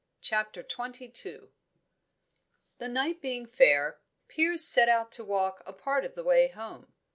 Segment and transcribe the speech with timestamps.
[0.21, 1.49] CHAPTER XXII
[2.79, 6.91] The night being fair, Piers set out to walk a part of the way home.